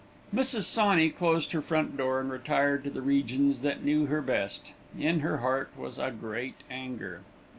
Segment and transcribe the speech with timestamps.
[0.33, 0.63] Mrs.
[0.63, 4.73] Sawney closed her front door and retired to the regions that knew her best.
[4.97, 7.21] In her heart was a great anger.